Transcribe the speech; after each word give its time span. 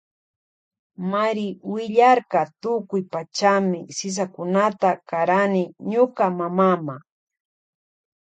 Mari 1.11 1.47
willarka 1.71 2.39
tukuy 2.61 3.01
pachami 3.13 3.79
sisakunata 3.97 4.89
karani 5.09 5.63
ñuka 5.91 6.25
mamama. 6.37 6.95